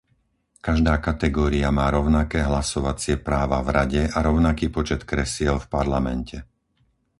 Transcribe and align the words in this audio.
Každá 0.67 0.95
kategória 1.07 1.69
má 1.79 1.85
rovnaké 1.97 2.39
hlasovacie 2.49 3.15
práva 3.27 3.57
v 3.65 3.69
Rade 3.77 4.01
a 4.09 4.17
rovnaký 4.27 4.65
počet 4.75 5.01
kresiel 5.11 5.55
v 5.61 5.69
Parlamente. 5.75 6.37